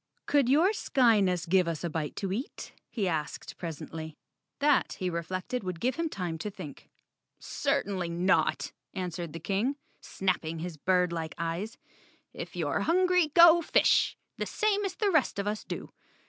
"Could 0.25 0.49
your 0.49 0.71
Skyness 0.73 1.45
give 1.47 1.67
us 1.67 1.83
a 1.83 1.89
bite 1.91 2.15
to 2.15 2.31
eat?" 2.33 2.73
he 2.89 3.07
asked 3.07 3.55
presently. 3.59 4.15
That, 4.57 4.93
he 4.93 5.11
reflected, 5.11 5.63
would 5.63 5.79
give 5.79 5.93
him 5.97 6.09
time 6.09 6.39
to 6.39 6.49
think. 6.49 6.89
"Certainly 7.37 8.09
not," 8.09 8.71
answered 8.95 9.31
the 9.31 9.39
King, 9.39 9.75
snapping 10.01 10.57
his 10.57 10.75
birdlike 10.75 11.35
eyes. 11.37 11.77
"If 12.33 12.55
you're 12.55 12.79
hungry, 12.79 13.27
go 13.35 13.61
fish, 13.61 14.17
the 14.37 14.47
same 14.47 14.83
as 14.85 14.95
the 14.95 15.11
rest 15.11 15.37
of 15.37 15.45
us 15.45 15.63
do. 15.63 15.91